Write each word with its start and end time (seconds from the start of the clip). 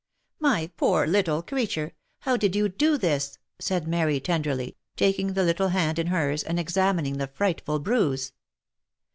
"My 0.49 0.71
poor 0.77 1.05
little 1.05 1.43
creature! 1.43 1.91
how 2.21 2.35
did 2.35 2.55
you 2.55 2.67
do 2.67 2.97
this?" 2.97 3.37
said 3.59 3.87
Mary, 3.87 4.19
tenderly, 4.19 4.75
taking 4.95 5.33
the 5.33 5.43
little 5.43 5.67
hand 5.69 5.99
in 5.99 6.07
hers, 6.07 6.41
and 6.43 6.59
examining 6.59 7.19
the 7.19 7.27
frightful 7.27 7.77
bruise. 7.77 8.33